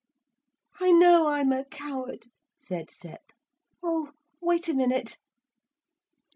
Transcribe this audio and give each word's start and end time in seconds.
'I 0.79 0.93
know 0.93 1.27
I'm 1.27 1.51
a 1.51 1.63
coward,' 1.63 2.25
said 2.59 2.89
Sep. 2.89 3.21
'Oh, 3.83 4.13
wait 4.41 4.67
a 4.67 4.73
minute.' 4.73 5.17